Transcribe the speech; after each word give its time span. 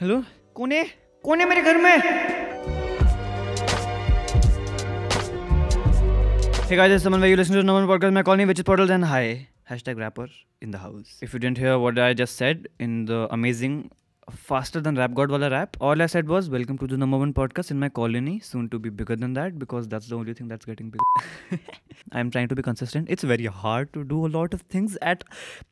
Hello 0.00 0.22
कौन 0.54 0.72
है 0.72 0.84
कौन 1.24 1.40
है 1.40 1.48
मेरे 1.48 1.62
घर 1.62 1.76
में 1.82 1.96
Hey 6.72 6.76
guys, 6.78 6.92
it's 6.92 7.04
Saman 7.04 7.20
where 7.20 7.28
you 7.28 7.36
listen 7.36 7.56
to 7.56 7.62
Naman 7.62 7.82
number 7.82 7.92
podcast. 7.92 8.14
My 8.18 8.22
calling 8.22 8.50
which 8.50 8.60
is 8.62 8.64
Portals 8.68 8.92
and 8.94 9.04
hi. 9.04 9.48
Hashtag 9.70 9.98
rapper 10.02 10.28
in 10.62 10.70
the 10.70 10.78
house. 10.78 11.18
If 11.20 11.34
you 11.34 11.40
didn't 11.44 11.58
hear 11.58 11.78
what 11.78 11.98
I 11.98 12.14
just 12.14 12.36
said 12.36 12.68
in 12.80 13.04
the 13.10 13.18
amazing 13.30 13.90
faster 14.30 14.80
than 14.80 14.94
rap 14.94 15.14
god 15.14 15.30
wala 15.30 15.50
rap, 15.50 15.76
all 15.80 16.00
I 16.00 16.06
said 16.06 16.28
was 16.28 16.48
welcome 16.48 16.78
to 16.78 16.86
the 16.86 16.96
number 16.96 17.18
one 17.18 17.32
podcast 17.34 17.70
in 17.70 17.78
my 17.78 17.88
colony, 17.88 18.38
soon 18.40 18.68
to 18.70 18.78
be 18.78 18.88
bigger 18.88 19.16
than 19.16 19.32
that 19.34 19.58
because 19.58 19.88
that's 19.88 20.06
the 20.08 20.16
only 20.16 20.34
thing 20.34 20.48
that's 20.48 20.64
getting 20.64 20.90
bigger. 20.90 21.60
I'm 22.12 22.30
trying 22.30 22.48
to 22.48 22.54
be 22.54 22.62
consistent. 22.62 23.08
It's 23.10 23.22
very 23.24 23.46
hard 23.46 23.92
to 23.94 24.04
do 24.04 24.26
a 24.26 24.28
lot 24.28 24.54
of 24.54 24.62
things 24.62 24.96
at 25.02 25.24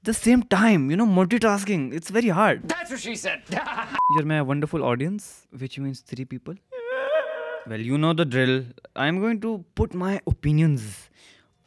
the 0.03 0.15
same 0.15 0.43
time. 0.43 0.91
You 0.91 0.97
know, 0.97 1.07
multitasking. 1.07 1.95
It's 1.95 2.11
very 2.11 2.29
hard. 2.29 2.69
That's 2.69 2.91
what 2.91 3.01
she 3.01 3.15
said. 3.15 3.43
You're 4.17 4.27
my 4.27 4.43
wonderful 4.43 4.83
audience, 4.83 5.47
which 5.57 5.79
means 5.79 6.01
three 6.01 6.25
people. 6.25 6.55
Well, 7.67 7.81
you 7.81 7.99
know 7.99 8.15
the 8.15 8.25
drill. 8.25 8.65
I'm 8.97 9.21
going 9.21 9.41
to 9.43 9.65
put 9.75 9.95
my 9.95 10.21
opinions 10.27 11.11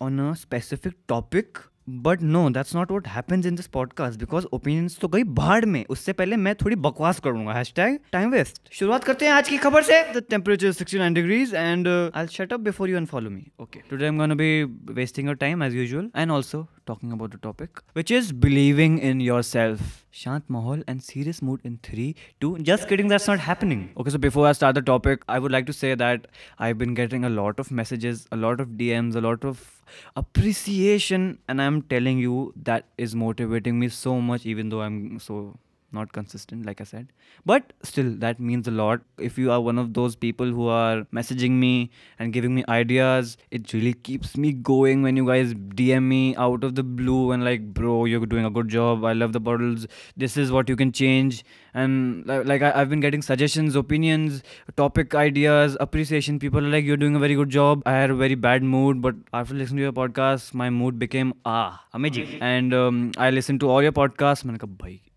on 0.01 0.19
a 0.19 0.35
specific 0.35 1.07
topic. 1.07 1.59
But 2.06 2.22
no 2.22 2.48
that's 2.50 2.74
not 2.74 2.90
what 2.92 3.06
happens 3.08 3.46
in 3.46 3.54
this 3.56 3.66
podcast 3.76 4.18
because 4.20 4.46
opinions 4.52 4.98
तो 5.00 5.08
गई 5.08 5.22
बाहर 5.40 5.66
में 5.66 5.84
उससे 5.90 6.12
पहले 6.12 6.36
मैं 6.36 6.54
थोड़ी 6.62 6.76
बकवास 6.86 7.20
करूंगा 7.26 7.52
हैश 7.52 7.72
टैग 7.76 7.98
टाइम 8.12 8.30
वेस्ट 8.30 8.60
शुरुआत 8.78 9.04
करते 9.04 9.26
हैं 9.26 9.32
आज 9.32 9.48
की 9.48 9.58
खबर 9.58 9.82
से 9.82 10.02
the 10.14 10.22
temperature 10.30 10.72
sixty 10.72 10.98
nine 10.98 11.14
degrees 11.14 11.54
and 11.54 11.88
I 11.88 12.26
shut 12.32 12.52
up 12.52 12.60
before 12.60 12.90
you 12.90 12.96
unfollow 12.96 13.30
me 13.30 13.46
okay 13.60 13.80
today 13.90 14.06
M 14.06 14.18
gonna 14.18 14.34
be 14.42 14.62
wasting 15.00 15.28
a 15.28 15.32
time 15.44 15.62
as 15.62 15.74
usual 15.76 16.10
and 16.16 16.30
also 16.30 16.66
talking 16.88 17.10
about 17.14 17.32
the 17.32 17.38
topic, 17.38 17.80
which 17.92 18.10
is 18.18 18.28
believing 18.44 18.98
in 18.98 19.18
yourself. 19.20 20.04
Shant 20.18 20.44
Mahal 20.48 20.84
and 20.92 21.02
serious 21.02 21.40
mood 21.48 21.66
in 21.70 21.74
3, 21.88 22.06
2. 22.40 22.52
Just 22.68 22.88
kidding, 22.92 23.08
that's 23.08 23.28
not 23.28 23.42
happening. 23.48 23.82
Okay, 23.96 24.14
so 24.14 24.20
before 24.26 24.46
I 24.46 24.52
start 24.52 24.78
the 24.80 24.82
topic, 24.82 25.26
I 25.28 25.38
would 25.38 25.52
like 25.52 25.66
to 25.66 25.74
say 25.80 25.94
that 25.94 26.30
I've 26.58 26.78
been 26.78 26.94
getting 26.94 27.26
a 27.30 27.32
lot 27.34 27.60
of 27.64 27.70
messages, 27.80 28.24
a 28.32 28.40
lot 28.46 28.64
of 28.66 28.72
DMs, 28.80 29.20
a 29.22 29.24
lot 29.28 29.44
of 29.44 29.66
appreciation, 30.15 31.39
and 31.47 31.61
I'm 31.61 31.81
telling 31.83 32.19
you 32.19 32.53
that 32.63 32.85
is 32.97 33.15
motivating 33.15 33.79
me 33.79 33.89
so 33.89 34.19
much, 34.21 34.45
even 34.45 34.69
though 34.69 34.81
I'm 34.81 35.19
so 35.19 35.57
not 35.93 36.11
consistent 36.11 36.65
like 36.65 36.81
i 36.81 36.83
said. 36.83 37.07
But 37.45 37.73
still 37.83 38.11
that 38.17 38.39
means 38.39 38.67
a 38.67 38.71
lot. 38.71 39.01
If 39.17 39.37
you 39.37 39.51
are 39.51 39.61
one 39.61 39.77
of 39.77 39.93
those 39.93 40.15
people 40.15 40.45
who 40.45 40.67
are 40.67 41.05
messaging 41.13 41.51
me 41.51 41.91
and 42.19 42.33
giving 42.33 42.55
me 42.55 42.63
ideas 42.67 43.37
it 43.51 43.73
really 43.73 43.93
keeps 43.93 44.37
me 44.37 44.51
going 44.51 45.01
when 45.01 45.17
you 45.17 45.25
guys 45.25 45.53
dm 45.53 46.03
me 46.03 46.35
out 46.35 46.63
of 46.63 46.75
the 46.75 46.83
blue 46.83 47.31
and 47.31 47.43
like 47.43 47.73
bro 47.73 48.05
you're 48.05 48.25
doing 48.25 48.45
a 48.45 48.49
good 48.49 48.69
job. 48.69 49.03
I 49.05 49.13
love 49.13 49.33
the 49.33 49.39
bottles. 49.39 49.87
This 50.17 50.37
is 50.37 50.51
what 50.51 50.69
you 50.69 50.75
can 50.75 50.91
change. 50.91 51.43
And 51.73 52.25
like 52.27 52.61
I, 52.61 52.71
have 52.77 52.89
been 52.89 52.99
getting 52.99 53.21
suggestions 53.21 53.75
opinions 53.75 54.43
topic 54.75 55.15
ideas 55.15 55.77
appreciation. 55.79 56.39
People 56.39 56.59
are 56.65 56.69
like 56.69 56.85
you're 56.85 56.97
doing 56.97 57.15
a 57.15 57.19
very 57.19 57.35
good 57.35 57.49
job. 57.49 57.83
I 57.85 57.93
had 57.93 58.09
a 58.09 58.15
very 58.15 58.35
bad 58.35 58.63
mood 58.63 59.01
but 59.01 59.15
after 59.33 59.53
listening 59.53 59.77
to 59.77 59.83
your 59.83 59.93
podcast 59.93 60.53
my 60.53 60.69
mood 60.69 60.99
became 60.99 61.33
ah 61.45 61.83
amazing. 61.93 62.27
And 62.53 62.73
um, 62.73 63.11
i 63.17 63.29
listened 63.29 63.59
to 63.61 63.69
all 63.69 63.81
your 63.81 63.91
podcasts 63.91 64.45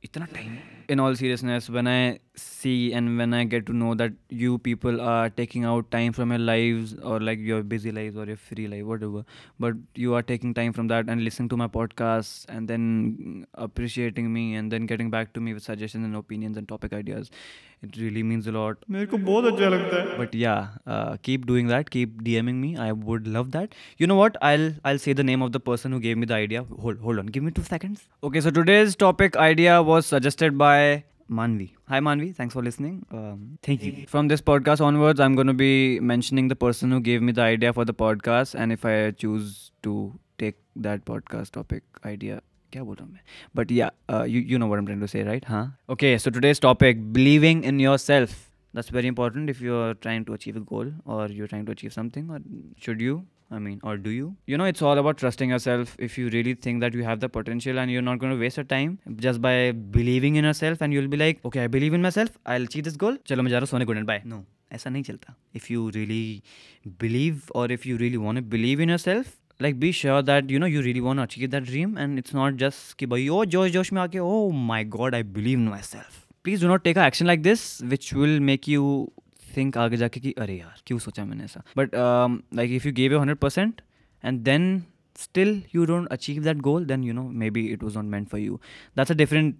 इतना 0.06 0.26
time. 0.34 0.56
In 0.90 1.00
all 1.00 1.14
seriousness 1.16 1.70
when 1.70 1.88
I 1.88 2.10
see 2.36 2.92
and 2.92 3.16
when 3.18 3.32
i 3.32 3.42
get 3.44 3.64
to 3.66 3.72
know 3.72 3.94
that 3.94 4.12
you 4.28 4.58
people 4.58 5.00
are 5.00 5.30
taking 5.30 5.64
out 5.64 5.90
time 5.90 6.12
from 6.12 6.30
your 6.30 6.38
lives 6.38 6.94
or 7.02 7.18
like 7.20 7.38
your 7.38 7.62
busy 7.62 7.90
lives 7.90 8.16
or 8.16 8.26
your 8.26 8.36
free 8.36 8.66
life 8.68 8.84
whatever 8.84 9.24
but 9.58 9.74
you 9.94 10.14
are 10.14 10.22
taking 10.22 10.52
time 10.52 10.72
from 10.72 10.88
that 10.88 11.08
and 11.08 11.24
listening 11.24 11.48
to 11.48 11.56
my 11.56 11.66
podcast 11.66 12.44
and 12.48 12.68
then 12.68 13.46
appreciating 13.54 14.32
me 14.32 14.54
and 14.54 14.70
then 14.70 14.86
getting 14.86 15.10
back 15.10 15.32
to 15.32 15.40
me 15.40 15.54
with 15.54 15.62
suggestions 15.62 16.04
and 16.04 16.14
opinions 16.16 16.56
and 16.56 16.68
topic 16.68 16.92
ideas. 16.92 17.30
It 17.82 17.96
really 17.96 18.22
means 18.22 18.46
a 18.46 18.52
lot. 18.52 18.78
but 20.16 20.34
yeah 20.34 20.68
uh, 20.86 21.16
keep 21.22 21.46
doing 21.46 21.66
that. 21.68 21.90
Keep 21.90 22.22
dming 22.22 22.56
me. 22.56 22.76
I 22.76 22.92
would 22.92 23.26
love 23.26 23.50
that. 23.52 23.74
You 23.98 24.06
know 24.06 24.16
what? 24.16 24.36
I'll 24.42 24.72
i'll 24.84 24.98
say 24.98 25.12
the 25.12 25.24
name 25.24 25.42
of 25.42 25.52
the 25.52 25.60
person 25.60 25.92
who 25.92 26.00
gave 26.00 26.16
me 26.18 26.26
the 26.26 26.34
idea. 26.34 26.64
Hold 26.80 26.98
hold 27.00 27.18
on. 27.18 27.26
Give 27.26 27.42
me 27.42 27.50
2 27.50 27.62
seconds. 27.62 28.08
Okay 28.22 28.40
so 28.40 28.50
today's 28.50 28.96
topic 28.96 29.36
idea 29.36 29.82
was 29.82 30.06
suggested 30.06 30.56
by 30.58 31.04
Manvi. 31.29 31.71
Hi, 31.87 31.99
Manvi. 31.99 32.35
Thanks 32.35 32.53
for 32.53 32.61
listening. 32.61 33.05
Um, 33.11 33.57
thank 33.63 33.83
you. 33.83 34.05
From 34.07 34.27
this 34.27 34.41
podcast 34.41 34.81
onwards, 34.81 35.19
I'm 35.19 35.35
going 35.35 35.47
to 35.47 35.53
be 35.53 35.99
mentioning 35.99 36.49
the 36.49 36.55
person 36.55 36.91
who 36.91 36.99
gave 36.99 37.21
me 37.21 37.31
the 37.31 37.41
idea 37.41 37.73
for 37.73 37.85
the 37.85 37.93
podcast. 37.93 38.55
And 38.63 38.71
if 38.71 38.85
I 38.85 39.11
choose 39.11 39.71
to 39.83 40.13
take 40.37 40.57
that 40.75 41.05
podcast 41.05 41.53
topic 41.59 41.83
idea 42.13 42.41
क्या 42.71 42.83
बोल 42.83 42.95
रहा 42.95 43.05
हूँ 43.05 43.13
मैं 43.13 43.21
but 43.55 43.71
या 43.71 43.89
you 44.25 44.41
you 44.41 44.57
know 44.59 44.67
what 44.67 44.89
I 44.89 44.93
am 44.93 45.01
to 45.01 45.07
से 45.07 45.23
right 45.23 45.47
हाँ 45.47 45.63
okay 45.91 46.17
so 46.17 46.29
today's 46.31 46.61
topic 46.61 47.03
believing 47.13 47.65
in 47.65 47.79
your 47.81 47.97
self 47.97 48.37
that's 48.77 48.91
very 48.95 49.09
important 49.11 49.49
if 49.51 49.61
you're 49.63 49.93
trying 50.03 50.25
to 50.27 50.35
achieve 50.35 50.57
a 50.57 50.61
goal 50.67 50.91
or 51.15 51.23
you're 51.37 51.47
trying 51.53 51.65
to 51.69 51.73
achieve 51.73 51.93
something 51.95 52.29
or 52.35 52.37
should 52.85 53.01
you 53.05 53.15
i 53.57 53.59
mean 53.65 53.79
or 53.83 53.97
do 54.05 54.13
you 54.17 54.27
you 54.51 54.57
know 54.61 54.69
it's 54.73 54.85
all 54.89 55.01
about 55.03 55.17
trusting 55.23 55.49
yourself 55.55 55.95
if 56.07 56.17
you 56.21 56.29
really 56.35 56.53
think 56.67 56.85
that 56.85 56.93
you 56.99 57.03
have 57.09 57.19
the 57.25 57.29
potential 57.37 57.83
and 57.83 57.95
you're 57.95 58.07
not 58.09 58.23
going 58.23 58.33
to 58.33 58.39
waste 58.45 58.61
your 58.61 58.69
time 58.77 58.95
just 59.27 59.41
by 59.47 59.55
believing 59.99 60.39
in 60.41 60.49
yourself 60.49 60.81
and 60.81 60.97
you'll 60.97 61.11
be 61.17 61.21
like 61.25 61.45
okay 61.51 61.63
i 61.63 61.67
believe 61.67 61.99
in 61.99 62.07
myself 62.07 62.39
i'll 62.45 62.71
achieve 62.71 62.87
this 62.89 62.97
goal 63.05 63.21
chalo 63.31 63.47
main 63.47 63.55
ja 63.57 63.63
raha 63.65 63.73
sone 63.73 63.87
good 63.91 64.03
and 64.03 64.11
bye 64.13 64.23
no 64.33 64.41
ऐसा 64.75 64.89
नहीं 64.89 65.03
चलता 65.03 65.33
if 65.55 65.65
you 65.73 65.89
really 65.95 66.41
believe 67.01 67.41
और 67.55 67.71
if 67.71 67.87
you 67.87 67.97
really 67.97 68.17
want 68.17 68.39
to 68.39 68.45
believe 68.49 68.81
in 68.81 68.89
yourself 68.89 69.37
like 69.63 69.75
be 69.81 69.89
sure 69.95 70.21
that 70.27 70.47
you 70.51 70.59
know 70.61 70.67
you 70.73 70.79
really 70.83 71.01
want 71.07 71.19
to 71.19 71.23
achieve 71.23 71.49
that 71.55 71.65
dream 71.65 71.91
and 72.03 72.21
it's 72.21 72.35
not 72.37 72.55
just 72.61 72.93
कि 72.99 73.05
भाई 73.05 73.27
oh 73.29 73.43
जोश 73.55 73.71
जोश 73.71 73.91
में 73.93 74.01
आके 74.01 74.19
oh 74.19 74.45
my 74.69 74.79
god 74.95 75.17
I 75.17 75.21
believe 75.35 75.59
in 75.63 75.67
myself 75.73 76.15
please 76.45 76.63
do 76.63 76.71
not 76.71 76.83
take 76.87 76.99
an 77.01 77.03
action 77.07 77.29
like 77.31 77.43
this 77.47 77.65
which 77.91 78.07
will 78.21 78.39
make 78.47 78.69
you 78.71 78.87
think 79.56 79.76
आगे 79.78 79.96
जाके 79.96 80.20
कि, 80.20 80.32
अरे 80.32 80.58
यार, 80.58 80.82
क्यों 80.86 80.98
सोचा 80.98 81.24
मैंने 81.24 81.44
ऐसा? 81.44 81.62
But 81.76 81.90
like 82.54 82.70
if 82.70 82.86
you 82.88 82.92
gave 82.94 83.14
a 83.14 83.18
hundred 83.18 83.38
percent 83.38 83.80
and 84.24 84.40
then 84.40 84.82
still 85.16 85.62
you 85.74 85.84
don't 85.84 86.08
achieve 86.08 86.42
that 86.44 86.56
goal 86.62 86.86
then 86.86 87.04
you 87.04 87.12
know 87.12 87.28
maybe 87.50 87.66
it 87.66 87.82
was 87.82 87.94
not 87.94 88.04
meant 88.04 88.28
for 88.28 88.40
you 88.40 88.60
that's 88.96 89.12
a 89.12 89.14
different 89.14 89.54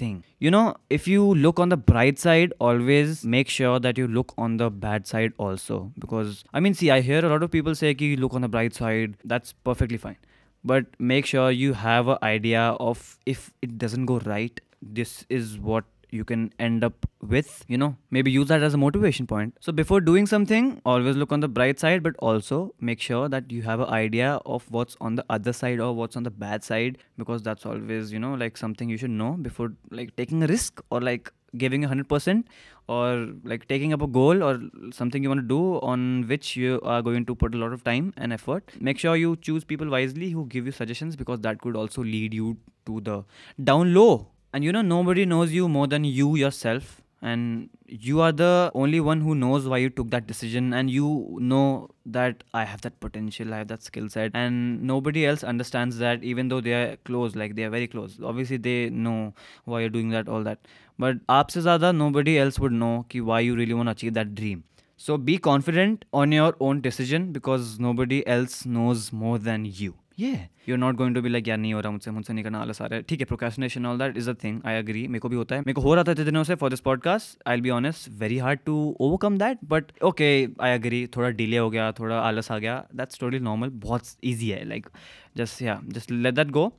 thing 0.00 0.20
you 0.42 0.50
know 0.50 0.62
if 0.90 1.08
you 1.10 1.32
look 1.34 1.60
on 1.60 1.68
the 1.68 1.74
bright 1.88 2.18
side 2.18 2.54
always 2.60 3.20
make 3.26 3.50
sure 3.50 3.78
that 3.78 3.98
you 3.98 4.06
look 4.08 4.32
on 4.38 4.56
the 4.56 4.62
bad 4.84 5.04
side 5.04 5.32
also 5.40 5.80
because 5.98 6.44
I 6.54 6.60
mean 6.60 6.72
see 6.72 6.88
I 6.88 7.00
hear 7.00 7.24
a lot 7.24 7.42
of 7.42 7.50
peoples 7.50 7.84
है 7.84 7.94
कि 7.94 8.14
look 8.16 8.34
on 8.34 8.42
the 8.42 8.50
bright 8.50 8.72
side 8.72 9.16
that's 9.26 9.54
perfectly 9.66 9.98
fine 9.98 10.16
but 10.64 10.86
make 11.00 11.26
sure 11.26 11.52
you 11.52 11.72
have 11.72 12.12
a 12.12 12.18
idea 12.22 12.70
of 12.72 13.04
if 13.26 13.50
it 13.62 13.70
doesn't 13.74 14.06
go 14.06 14.18
right 14.18 14.60
this 14.84 15.26
is 15.30 15.58
what 15.58 15.84
you 16.16 16.24
can 16.24 16.52
end 16.58 16.84
up 16.88 17.06
with 17.34 17.64
you 17.68 17.78
know 17.82 17.96
maybe 18.10 18.30
use 18.30 18.48
that 18.48 18.62
as 18.62 18.74
a 18.74 18.80
motivation 18.84 19.26
point. 19.26 19.56
So 19.60 19.72
before 19.72 20.00
doing 20.00 20.26
something 20.26 20.80
always 20.84 21.16
look 21.16 21.32
on 21.32 21.40
the 21.40 21.48
bright 21.48 21.78
side 21.78 22.02
but 22.02 22.16
also 22.18 22.74
make 22.80 23.00
sure 23.00 23.28
that 23.28 23.50
you 23.50 23.62
have 23.62 23.80
an 23.80 23.88
idea 24.00 24.34
of 24.56 24.70
what's 24.70 24.96
on 25.00 25.16
the 25.16 25.24
other 25.30 25.52
side 25.52 25.80
or 25.80 25.94
what's 25.94 26.16
on 26.16 26.22
the 26.22 26.30
bad 26.30 26.64
side 26.64 26.98
because 27.16 27.42
that's 27.42 27.66
always 27.66 28.12
you 28.12 28.18
know 28.26 28.34
like 28.34 28.56
something 28.56 28.88
you 28.88 28.96
should 28.96 29.18
know 29.22 29.32
before 29.48 29.72
like 29.90 30.14
taking 30.16 30.42
a 30.42 30.46
risk 30.46 30.82
or 30.90 31.00
like 31.00 31.32
giving 31.56 31.84
a 31.84 31.88
100% 31.88 32.44
or 32.88 33.28
like 33.44 33.66
taking 33.68 33.92
up 33.92 34.02
a 34.02 34.06
goal 34.06 34.42
or 34.42 34.60
something 34.92 35.22
you 35.22 35.28
want 35.28 35.40
to 35.40 35.46
do 35.46 35.78
on 35.80 36.26
which 36.28 36.56
you 36.56 36.80
are 36.82 37.02
going 37.02 37.24
to 37.26 37.34
put 37.34 37.54
a 37.54 37.58
lot 37.58 37.72
of 37.72 37.82
time 37.84 38.12
and 38.16 38.32
effort. 38.32 38.72
Make 38.80 38.98
sure 38.98 39.16
you 39.16 39.36
choose 39.36 39.64
people 39.64 39.88
wisely 39.88 40.30
who 40.30 40.46
give 40.46 40.66
you 40.66 40.72
suggestions 40.72 41.16
because 41.16 41.40
that 41.40 41.60
could 41.60 41.76
also 41.76 42.02
lead 42.02 42.34
you 42.34 42.56
to 42.86 43.00
the 43.00 43.24
down 43.62 43.94
low 43.94 44.28
and 44.52 44.64
you 44.64 44.72
know, 44.72 44.82
nobody 44.82 45.26
knows 45.26 45.52
you 45.52 45.68
more 45.68 45.86
than 45.86 46.04
you 46.04 46.36
yourself. 46.36 47.02
And 47.22 47.70
you 47.86 48.20
are 48.20 48.30
the 48.30 48.70
only 48.74 49.00
one 49.00 49.20
who 49.20 49.34
knows 49.34 49.66
why 49.66 49.78
you 49.78 49.90
took 49.90 50.10
that 50.10 50.26
decision. 50.26 50.72
And 50.72 50.90
you 50.90 51.38
know 51.40 51.88
that 52.04 52.44
I 52.54 52.64
have 52.64 52.82
that 52.82 53.00
potential, 53.00 53.52
I 53.54 53.58
have 53.58 53.68
that 53.68 53.82
skill 53.82 54.08
set. 54.08 54.30
And 54.34 54.82
nobody 54.82 55.26
else 55.26 55.42
understands 55.42 55.98
that, 55.98 56.22
even 56.22 56.48
though 56.48 56.60
they 56.60 56.74
are 56.74 56.96
close, 57.04 57.34
like 57.34 57.56
they 57.56 57.64
are 57.64 57.70
very 57.70 57.86
close. 57.86 58.18
Obviously, 58.22 58.58
they 58.58 58.90
know 58.90 59.34
why 59.64 59.80
you're 59.80 59.88
doing 59.88 60.10
that, 60.10 60.28
all 60.28 60.42
that. 60.44 60.58
But 60.98 61.16
aapse 61.28 61.56
zyada, 61.56 61.96
nobody 61.96 62.38
else 62.38 62.58
would 62.58 62.72
know 62.72 63.06
ki 63.08 63.22
why 63.22 63.40
you 63.40 63.56
really 63.56 63.74
want 63.74 63.88
to 63.88 63.92
achieve 63.92 64.14
that 64.14 64.34
dream. 64.34 64.64
So 64.96 65.18
be 65.18 65.38
confident 65.38 66.04
on 66.12 66.32
your 66.32 66.54
own 66.60 66.80
decision 66.80 67.32
because 67.32 67.78
nobody 67.78 68.26
else 68.26 68.64
knows 68.64 69.12
more 69.12 69.38
than 69.38 69.64
you. 69.66 69.94
ये 70.18 70.32
you 70.68 70.74
are 70.74 70.78
not 70.78 70.96
going 70.96 71.14
to 71.14 71.20
be 71.22 71.28
like 71.28 71.48
यार, 71.48 71.58
नहीं 71.58 71.72
हो 71.74 71.80
रहा 71.80 71.92
मुझसे 71.92 72.10
मुझसे 72.10 72.32
नहीं 72.32 72.44
करना, 72.44 72.58
आलस 72.58 72.80
आ 72.82 72.86
रहा 72.86 72.96
है. 72.96 73.02
ठीक 73.02 73.20
है 73.20 73.26
procrastination 73.26 73.86
all 73.86 73.98
that 73.98 74.16
is 74.16 74.30
a 74.30 74.32
thing 74.44 74.60
I 74.66 74.76
agree 74.76 75.06
मेरे 75.06 75.20
को 75.20 75.28
भी 75.28 75.36
होता 75.36 75.54
है। 75.54 75.60
मेरे 75.60 75.72
को 75.72 75.80
हो 75.80 75.94
रहा 75.94 76.04
था 76.04 76.12
इतने 76.12 76.24
दिनों 76.24 76.44
से 76.44 76.54
for 76.54 76.70
this 76.70 76.80
podcast 76.80 77.48
I 77.48 77.60
be 77.60 77.70
honest 77.70 78.08
very 78.20 78.38
hard 78.38 78.60
to 78.66 78.76
overcome 79.00 79.38
that 79.38 79.58
but 79.64 79.92
okay 80.04 80.30
I 80.62 80.74
agree 80.74 81.06
थोड़ा 81.16 81.28
डिले 81.30 81.56
हो 81.56 81.70
गया, 81.70 81.90
थोड़ा 81.92 82.20
आलस 82.20 82.50
आ 82.52 82.58
गया. 82.58 82.82
दैट्स 82.94 83.20
टोटली 83.20 83.40
नॉर्मल 83.40 83.70
बहुत 83.84 84.02
ईजी 84.24 84.48
है 84.50 84.64
लाइक 84.68 84.88
जस्ट 85.36 85.62
या 85.62 85.80
जस्ट 85.88 86.10
लेट 86.12 86.34
दैट 86.34 86.50
गो 86.50 86.72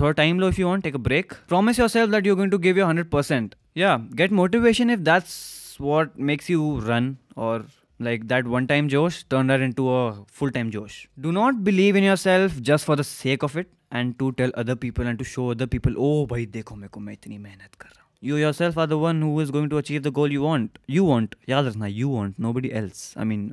थोड़ा 0.00 0.10
time 0.12 0.40
low 0.40 0.48
if 0.48 0.60
you 0.60 0.66
want 0.66 0.84
take 0.84 0.94
a 0.94 0.98
break 1.00 1.32
promise 1.48 1.78
yourself 1.88 2.10
that 2.10 2.26
you 2.26 2.36
going 2.36 2.50
to 2.52 2.58
give 2.58 2.78
you 2.78 2.86
hundred 2.86 3.10
percent 3.10 3.54
या 3.76 3.96
get 4.14 4.32
motivation 4.32 4.90
if 4.90 5.00
that's 5.00 5.76
what 5.80 6.18
makes 6.20 6.50
you 6.50 6.78
run 6.84 7.16
और 7.36 7.66
like 8.00 8.28
that 8.28 8.46
one 8.46 8.66
time 8.66 8.88
Josh 8.88 9.24
turned 9.24 9.50
her 9.50 9.62
into 9.62 9.90
a 9.90 10.24
full 10.26 10.50
time 10.50 10.70
Josh. 10.70 11.08
Do 11.20 11.32
not 11.32 11.62
believe 11.62 11.96
in 11.96 12.02
yourself 12.02 12.60
just 12.60 12.84
for 12.84 12.96
the 12.96 13.04
sake 13.04 13.42
of 13.50 13.56
it. 13.56 13.76
and 13.90 14.18
to 14.18 14.32
tell 14.32 14.52
other 14.54 14.76
people 14.76 15.06
and 15.06 15.18
to 15.18 15.24
show 15.24 15.50
other 15.50 15.66
people, 15.66 15.94
oh, 15.98 16.26
bhai, 16.26 16.46
dekho 16.46 16.76
meko 16.82 17.02
main 17.06 17.16
itni 17.16 17.38
mehnat 17.46 17.78
kar 17.78 17.90
raha 17.90 18.06
You 18.28 18.36
yourself 18.36 18.76
are 18.82 18.86
the 18.86 18.98
one 18.98 19.20
who 19.22 19.40
is 19.40 19.50
going 19.50 19.70
to 19.70 19.78
achieve 19.78 20.02
the 20.06 20.10
goal 20.16 20.30
you 20.30 20.42
want. 20.42 20.78
You 20.86 21.04
want. 21.04 21.36
Yaad 21.52 21.68
rakhna, 21.68 21.88
you 22.00 22.08
want. 22.14 22.38
Nobody 22.46 22.72
else. 22.80 23.14
I 23.16 23.24
mean, 23.24 23.46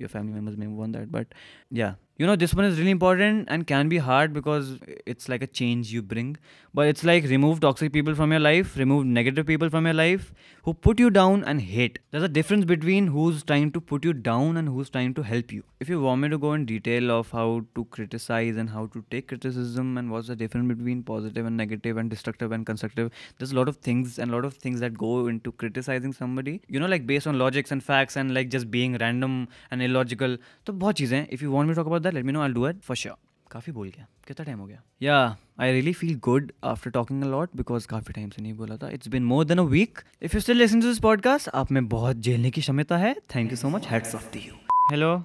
your 0.00 0.10
family 0.14 0.34
members 0.34 0.58
may 0.62 0.66
want 0.80 0.92
that, 0.98 1.10
but 1.10 1.32
yeah 1.70 1.94
you 2.22 2.26
know 2.28 2.34
this 2.36 2.52
one 2.54 2.64
is 2.64 2.78
really 2.78 2.92
important 2.92 3.48
and 3.50 3.66
can 3.66 3.88
be 3.88 3.98
hard 3.98 4.32
because 4.32 4.78
it's 5.12 5.28
like 5.28 5.42
a 5.42 5.46
change 5.60 5.92
you 5.92 6.02
bring. 6.02 6.36
But 6.72 6.86
it's 6.86 7.02
like 7.04 7.24
remove 7.24 7.58
toxic 7.60 7.92
people 7.92 8.14
from 8.14 8.30
your 8.30 8.40
life 8.40 8.76
remove 8.76 9.04
negative 9.04 9.46
people 9.46 9.68
from 9.68 9.86
your 9.86 9.94
life 9.94 10.32
who 10.62 10.72
put 10.72 11.00
you 11.00 11.10
down 11.10 11.42
and 11.44 11.60
hate. 11.60 11.98
There's 12.12 12.22
a 12.22 12.28
difference 12.28 12.64
between 12.64 13.08
who's 13.08 13.42
trying 13.42 13.72
to 13.72 13.80
put 13.80 14.04
you 14.04 14.12
down 14.12 14.56
and 14.56 14.68
who's 14.68 14.88
trying 14.88 15.14
to 15.14 15.22
help 15.22 15.50
you. 15.52 15.64
If 15.80 15.88
you 15.88 16.00
want 16.00 16.20
me 16.22 16.28
to 16.28 16.38
go 16.38 16.52
in 16.52 16.64
detail 16.64 17.10
of 17.10 17.32
how 17.32 17.64
to 17.74 17.84
criticize 17.96 18.56
and 18.56 18.70
how 18.70 18.86
to 18.94 19.04
take 19.10 19.26
criticism 19.26 19.98
and 19.98 20.10
what's 20.10 20.28
the 20.28 20.36
difference 20.36 20.68
between 20.68 21.02
positive 21.02 21.44
and 21.44 21.56
negative 21.56 21.96
and 21.96 22.08
destructive 22.08 22.52
and 22.52 22.64
constructive 22.64 23.10
there's 23.38 23.50
a 23.50 23.56
lot 23.56 23.68
of 23.68 23.78
things 23.88 24.20
and 24.20 24.30
a 24.30 24.34
lot 24.34 24.44
of 24.44 24.54
things 24.54 24.78
that 24.78 24.96
go 24.96 25.26
into 25.26 25.50
criticizing 25.50 26.12
somebody. 26.12 26.62
You 26.68 26.78
know 26.78 26.86
like 26.86 27.04
based 27.04 27.26
on 27.26 27.38
logics 27.38 27.72
and 27.72 27.82
facts 27.82 28.16
and 28.16 28.32
like 28.32 28.48
just 28.48 28.70
being 28.70 28.96
random 28.98 29.48
and 29.72 29.82
illogical. 29.82 30.38
So 30.66 30.92
if 31.02 31.42
you 31.42 31.50
want 31.50 31.68
me 31.68 31.74
to 31.74 31.80
talk 31.80 31.86
about 31.86 32.02
that 32.04 32.11
that 32.12 32.18
let 32.18 32.24
me 32.24 32.32
know 32.32 32.40
I 32.40 32.52
do 32.52 32.68
it 32.68 32.80
for 32.80 32.96
sure 32.96 33.16
काफ़ी 33.50 33.72
बोल 33.72 33.88
गया। 33.88 34.06
कितना 34.26 34.44
time 34.44 34.58
हो 34.58 34.66
गया? 34.66 34.82
या 35.02 35.36
I 35.60 35.72
really 35.72 35.92
feel 35.92 36.18
good 36.18 36.52
after 36.64 36.90
talking 36.90 37.24
a lot 37.24 37.50
because 37.56 37.86
काफ़ी 37.86 38.12
time 38.12 38.30
से 38.30 38.42
नहीं 38.42 38.54
बोला 38.54 38.76
था। 38.76 38.90
It's 38.90 39.08
been 39.08 39.24
more 39.24 39.44
than 39.44 39.58
a 39.58 39.62
week 39.62 39.98
if 40.22 40.36
you 40.36 40.40
still 40.40 40.56
listen 40.56 40.80
to 40.80 40.86
this 40.86 40.98
podcast 40.98 41.48
आप 41.48 41.72
में 41.72 41.88
बहुत 41.88 42.16
झेलने 42.16 42.50
की 42.50 42.60
क्षमता 42.60 42.96
है। 42.96 43.16
Thank 43.34 43.50
you 43.50 43.56
so 43.56 43.68
much 43.68 43.88
heads 43.88 44.14
off 44.14 44.32
to 44.32 44.38
you 44.38 44.52
hello 44.90 45.16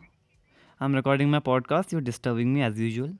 I 0.81 0.85
am 0.85 0.95
recording 0.95 1.31
my 1.31 1.39
podcast 1.39 1.93
you 1.93 1.99
disturbing 1.99 2.53
me 2.53 2.61
as 2.61 2.79
usual 2.79 3.15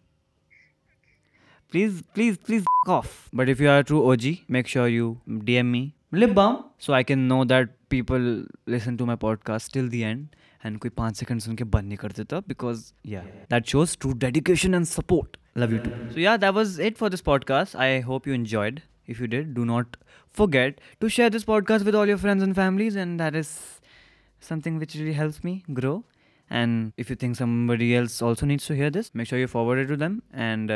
please 1.76 1.96
please 2.18 2.36
please 2.48 2.64
off. 2.88 3.08
But 3.40 3.50
if 3.54 3.60
you 3.60 3.68
are 3.68 3.80
a 3.80 3.88
true 3.88 4.02
og 4.02 4.22
make 4.52 4.68
sure 4.68 4.88
you 4.88 5.08
dm 5.30 5.72
me. 5.76 5.82
Lip 6.14 6.34
balm, 6.36 6.56
so 6.80 6.94
i 6.94 7.04
can 7.04 7.28
know 7.28 7.44
that 7.44 7.68
people 7.90 8.46
listen 8.76 8.98
to 8.98 9.08
my 9.10 9.16
podcast 9.16 9.76
till 9.76 9.90
the 9.96 10.04
end. 10.04 10.26
And 10.57 10.57
and 10.68 10.78
कोई 10.80 10.92
पाँच 10.98 11.18
second 11.18 11.42
सुन 11.42 11.56
के 11.56 11.64
बंद 11.76 11.88
नहीं 11.88 11.98
कर 11.98 12.12
देता 12.12 12.40
because 12.48 12.92
या 13.08 13.22
that 13.52 13.66
shows 13.68 13.98
to 14.02 14.14
dedication 14.20 14.74
and 14.76 14.86
support 14.86 15.38
love 15.58 15.74
you 15.74 15.80
too 15.80 15.90
so 16.14 16.20
या 16.20 16.36
that 16.38 16.54
was 16.54 16.82
it 16.82 16.98
for 16.98 17.10
this 17.10 17.22
podcast 17.24 17.76
I 17.78 18.00
hope 18.02 18.28
you 18.28 18.34
enjoyed 18.34 18.80
if 19.10 19.22
you 19.22 19.28
did 19.28 19.54
do 19.54 19.64
not 19.64 19.96
forget 20.36 20.80
to 21.02 21.10
share 21.10 21.30
this 21.30 21.44
podcast 21.44 21.86
with 21.86 21.96
all 21.96 22.10
your 22.10 22.20
friends 22.20 22.44
and 22.44 22.56
families 22.56 23.00
and 23.00 23.18
that 23.22 23.36
is 23.36 23.52
something 24.42 24.80
which 24.80 24.96
really 24.98 25.14
help 25.14 25.46
me 25.46 25.62
grow 25.72 26.04
and 26.52 26.92
if 27.00 27.12
you 27.12 27.16
think 27.22 27.36
some 27.36 27.72
reels 27.72 28.22
also 28.24 28.46
needs 28.46 28.68
to 28.68 28.74
hear 28.74 28.92
this 28.92 29.16
make 29.16 29.28
sure 29.28 29.40
you 29.40 29.48
forward 29.48 29.88
to 29.88 29.96
them 29.96 30.22
and 30.36 30.70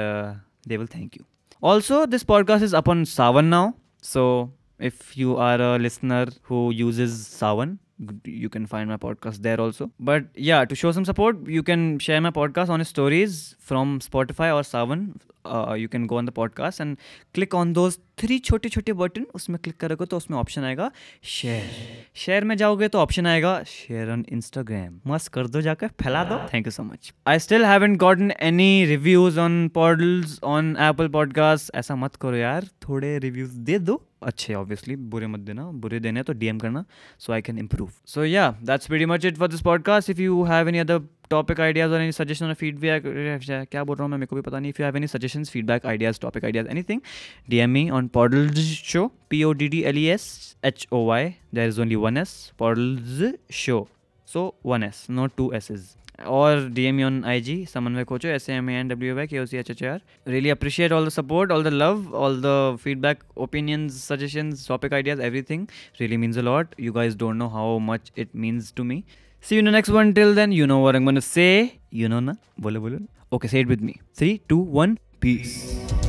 they 0.68 0.78
will 0.78 0.88
thank 0.96 1.18
you 1.18 1.26
also 1.64 2.06
this 2.06 2.24
podcast 2.24 2.64
is 2.64 2.76
upon 2.76 3.04
Saavn 3.10 3.46
now 3.46 3.72
so 4.04 4.24
if 4.82 5.12
you 5.18 5.36
are 5.48 5.62
a 5.62 5.76
listener 5.78 6.32
who 6.50 6.70
use 6.74 7.02
is 7.02 7.22
Saavn 7.24 7.78
you 8.26 8.50
can 8.50 8.66
find 8.66 8.90
my 8.90 8.98
podcast 8.98 9.42
there 9.42 9.60
also. 9.60 9.92
But 10.00 10.26
yeah 10.36 10.66
to 10.66 10.76
show 10.76 10.92
some 10.92 11.06
support 11.06 11.48
you 11.48 11.64
can 11.64 12.00
share 12.00 12.22
my 12.22 12.32
podcast 12.32 12.70
on 12.70 12.84
stories 12.86 13.56
from 13.60 14.00
spotify 14.00 14.50
or 14.56 14.62
Saavn 14.62 15.20
you 15.82 15.88
can 15.88 16.08
go 16.08 16.18
on 16.18 16.26
the 16.26 16.32
podcast 16.32 16.80
and 16.80 16.98
click 17.34 17.54
on 17.54 17.74
those 17.74 18.00
three 18.20 18.38
छोटे 18.40 18.70
छोटे 18.70 18.94
button 18.94 19.26
उसमें 19.36 19.58
click 19.64 19.76
करोगे 19.80 20.06
तो 20.06 20.18
उसमें 20.18 20.38
option 20.38 20.64
आएगा 20.64 20.92
share 21.24 21.70
share 22.16 22.44
में 22.44 22.56
जाओगे 22.58 22.88
तो 22.88 23.00
ऑप्शन 23.00 23.28
आएगा 23.28 23.54
शेयर 23.68 24.10
ऑन 24.12 24.26
इंस्टाग्राम 24.32 25.00
मस्त 25.12 25.28
कर 25.34 25.48
दो 25.48 25.62
जाकर, 25.62 25.88
फैला 26.04 26.24
दो. 26.24 26.38
Thank 26.54 26.68
you 26.68 26.72
so 26.72 26.84
much 26.84 27.12
I 27.28 27.40
still 27.40 27.66
haven't 27.66 27.96
gotten 28.04 28.32
any 28.40 28.86
reviews 28.86 29.40
on 29.40 29.68
Poddles 29.76 30.40
on 30.44 30.76
Apple 30.80 31.08
podcast 31.16 31.72
ऐसा 31.76 31.96
मत 31.96 32.16
करो 32.16 32.36
यार, 32.36 32.68
थोड़े 32.88 33.18
रिव्यूज़ 33.20 33.58
दे 33.60 33.80
दो. 33.80 34.02
अच्छे 34.24 34.54
ऑब्वियसली 34.54 34.96
बुरे 34.96 35.28
मत 35.28 35.40
देना, 35.40 35.64
बुरे 35.64 36.00
देने 36.00 36.24
तो 36.24 36.34
डीएम 36.34 36.60
करना 36.60 36.86
so 37.20 37.34
I 37.34 37.42
can 37.42 37.58
improve 37.60 37.92
so 38.06 38.26
या 38.26 38.50
that's 38.64 38.92
very 38.92 39.06
much 39.06 39.26
it 39.26 39.38
for 39.38 39.48
this 39.48 39.62
podcast 39.62 40.10
if 40.10 40.22
you 40.22 40.44
have 40.44 40.70
any 40.70 40.80
other 40.80 41.00
topic 41.32 41.60
ideas 41.62 41.92
और 41.92 42.02
एनी 42.02 42.12
सजेशन 42.12 42.46
और 42.46 42.54
फीडबैक 42.62 43.04
क्या 43.72 43.84
बोल 43.84 43.96
रहा 43.96 44.04
हूँ 44.04 44.12
मैं? 44.12 44.18
मेरे 44.18 44.28
को 44.28 44.36
भी 44.36 44.42
पता 44.42 44.60
नहीं। 44.60 44.70
If 44.70 44.82
you 44.82 44.86
have 44.86 44.98
any 44.98 45.08
suggestion 45.08 45.44
feedback 45.44 45.86
ideas 45.86 46.20
topic 46.22 46.46
ideas 46.46 46.68
anything 46.68 47.02
D 47.50 47.58
M 47.60 47.78
E 47.78 47.90
on 47.90 48.08
Poddle 48.14 48.52
show 48.64 49.08
P 49.30 49.44
O 49.44 49.52
D 49.54 49.68
D 49.68 49.82
L 49.84 49.98
E 49.98 50.06
S 50.18 50.28
H 50.66 50.88
O 50.92 51.06
Y 51.08 51.34
there 51.56 51.68
is 51.70 51.82
only 51.82 51.96
one 52.06 52.18
S 52.18 52.36
Poddles 52.60 53.34
show 53.64 53.88
so 54.28 54.54
one 54.66 54.84
S 54.84 55.06
not 55.10 55.32
two 55.38 55.52
S 55.56 55.72
is 55.72 55.90
और 56.28 56.68
D 56.70 56.84
M 56.86 57.02
on 57.04 57.24
I 57.26 57.42
G 57.42 57.56
समन्वय 57.66 58.04
खोचो 58.04 58.28
S 58.30 58.50
M 58.50 58.70
A 58.70 58.74
N 58.80 58.88
W 58.88 59.16
Y 59.16 59.28
K 59.28 59.40
O 59.40 59.46
C 59.46 59.58
H 59.58 59.70
H 59.72 59.84
R 59.84 60.02
really 60.28 60.50
appreciate 60.50 60.92
all 60.92 61.06
the 61.06 61.10
support 61.10 61.52
all 61.52 61.64
the 61.64 61.68
love 61.74 62.14
all 62.16 62.42
the 62.42 62.78
feedback 62.84 63.24
opinions 63.46 64.04
suggestion 64.08 64.54
topic 64.68 64.94
ideas 64.94 65.22
everything 65.22 65.66
really 66.00 66.18
means 66.18 66.38
a 66.38 66.42
lot 66.42 66.76
you 66.80 66.94
guys 66.94 67.18
don't 67.18 67.36
know 67.36 67.48
how 67.56 67.80
much 67.90 68.12
it 68.18 68.36
means 68.36 68.74
to 68.78 68.84
me 68.84 69.04
See 69.42 69.56
you 69.56 69.60
in 69.60 69.66
the 69.66 69.72
next 69.72 69.90
one. 69.90 70.14
Till 70.14 70.36
then, 70.36 70.52
you 70.52 70.68
know 70.68 70.80
what 70.80 70.96
I'm 70.96 71.04
gonna 71.04 71.22
say. 71.22 71.80
You 71.90 72.08
know 72.08 72.20
na? 72.20 72.36
Bolo 72.58 72.80
bolo. 72.80 73.00
Okay, 73.34 73.48
say 73.48 73.62
it 73.62 73.68
with 73.68 73.82
me. 73.82 74.00
Three, 74.14 74.38
two, 74.48 74.60
one. 74.60 75.00
Peace. 75.20 76.01